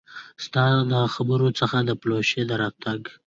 [0.45, 3.01] ستا د خبرو څخه د پلوشو د راتګ